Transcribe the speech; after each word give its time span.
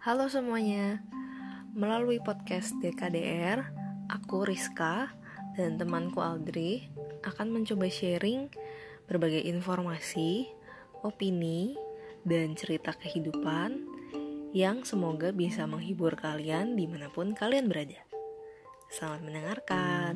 Halo 0.00 0.32
semuanya, 0.32 1.04
melalui 1.76 2.24
podcast 2.24 2.72
DKDR, 2.80 3.68
aku 4.08 4.48
Rizka 4.48 5.12
dan 5.60 5.76
temanku 5.76 6.24
Aldri 6.24 6.88
akan 7.20 7.52
mencoba 7.52 7.84
sharing 7.92 8.48
berbagai 9.04 9.44
informasi, 9.44 10.48
opini, 11.04 11.76
dan 12.24 12.56
cerita 12.56 12.96
kehidupan 12.96 13.84
yang 14.56 14.88
semoga 14.88 15.36
bisa 15.36 15.68
menghibur 15.68 16.16
kalian 16.16 16.80
di 16.80 16.88
mana 16.88 17.12
pun 17.12 17.36
kalian 17.36 17.68
berada. 17.68 18.00
Selamat 18.88 19.20
mendengarkan. 19.20 20.14